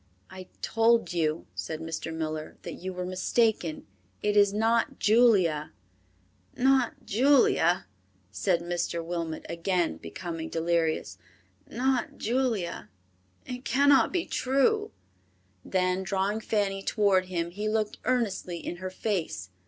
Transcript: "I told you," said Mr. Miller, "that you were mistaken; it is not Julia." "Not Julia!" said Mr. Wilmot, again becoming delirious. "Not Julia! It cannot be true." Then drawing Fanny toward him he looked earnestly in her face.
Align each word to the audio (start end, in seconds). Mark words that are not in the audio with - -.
"I 0.31 0.47
told 0.63 1.13
you," 1.13 1.45
said 1.53 1.79
Mr. 1.79 2.11
Miller, 2.11 2.57
"that 2.63 2.73
you 2.73 2.91
were 2.91 3.05
mistaken; 3.05 3.85
it 4.23 4.35
is 4.35 4.51
not 4.51 4.97
Julia." 4.97 5.73
"Not 6.57 7.05
Julia!" 7.05 7.85
said 8.31 8.61
Mr. 8.61 9.05
Wilmot, 9.05 9.45
again 9.47 9.97
becoming 9.97 10.49
delirious. 10.49 11.19
"Not 11.69 12.17
Julia! 12.17 12.89
It 13.45 13.63
cannot 13.63 14.11
be 14.11 14.25
true." 14.25 14.89
Then 15.63 16.01
drawing 16.01 16.39
Fanny 16.39 16.81
toward 16.81 17.25
him 17.25 17.51
he 17.51 17.69
looked 17.69 17.99
earnestly 18.03 18.57
in 18.57 18.77
her 18.77 18.89
face. 18.89 19.51